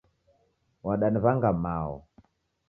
Wadaniw'anga 0.85 1.51
mao. 1.63 1.93